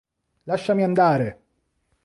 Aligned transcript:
Lasciami 0.45 0.81
andare! 0.83 1.29